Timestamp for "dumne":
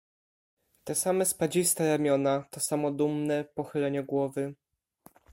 2.91-3.45